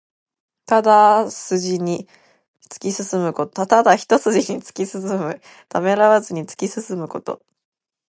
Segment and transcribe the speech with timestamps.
[0.65, 2.09] ただ一すじに
[2.71, 3.35] 突き進む。
[5.69, 7.39] ためらわずに突き進むこと。